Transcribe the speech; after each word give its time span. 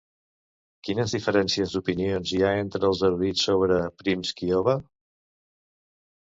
Quines 0.87 1.11
diferències 1.17 1.75
d'opinions 1.75 2.31
hi 2.37 2.41
ha 2.47 2.53
entre 2.63 2.81
els 2.89 3.03
erudits 3.11 3.45
sobre 3.51 3.79
Þrymskviða? 4.01 4.75